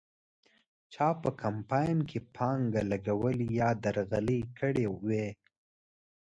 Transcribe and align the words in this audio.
چا 0.93 1.07
په 1.21 1.29
کمپاین 1.41 1.97
کې 2.09 2.19
پانګه 2.35 2.81
لګولې 2.91 3.47
یا 3.59 3.69
درغلۍ 3.83 4.41
کړې 4.59 4.85
وې. 5.07 5.27